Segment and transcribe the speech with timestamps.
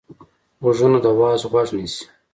[0.63, 2.03] غوږونه د وعظ غوږ نیسي